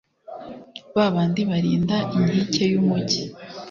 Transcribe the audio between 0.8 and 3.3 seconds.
babandi barinda inkike y'umugi